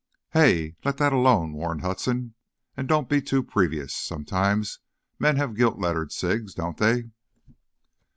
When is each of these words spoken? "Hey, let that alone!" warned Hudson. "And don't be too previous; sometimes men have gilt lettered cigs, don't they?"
"Hey, 0.31 0.77
let 0.83 0.97
that 0.97 1.13
alone!" 1.13 1.53
warned 1.53 1.81
Hudson. 1.81 2.33
"And 2.75 2.87
don't 2.87 3.07
be 3.07 3.21
too 3.21 3.43
previous; 3.43 3.93
sometimes 3.93 4.79
men 5.19 5.35
have 5.35 5.53
gilt 5.55 5.77
lettered 5.77 6.11
cigs, 6.11 6.55
don't 6.55 6.77
they?" 6.77 7.11